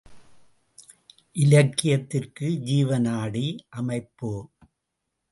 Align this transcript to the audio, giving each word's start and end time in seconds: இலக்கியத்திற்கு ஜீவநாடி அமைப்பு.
இலக்கியத்திற்கு 1.33 2.47
ஜீவநாடி 2.65 3.43
அமைப்பு. 3.69 4.31